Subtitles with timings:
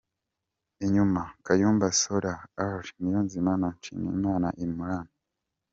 [0.85, 5.07] Inyuma: Kayumba Sother, Ally Niyonzima na Nshimiyimana Imran.